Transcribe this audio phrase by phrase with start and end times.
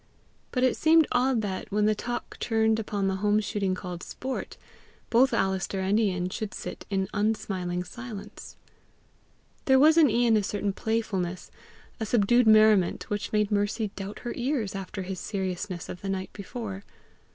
[0.49, 4.57] But it seemed odd that, when the talk turned upon the home shooting called sport,
[5.11, 8.55] both Alister and Ian should sit in unsmiling silence.
[9.65, 11.51] There was in Ian a certain playfulness,
[11.99, 16.33] a subdued merriment, which made Mercy doubt her ears after his seriousness of the night
[16.33, 16.83] before.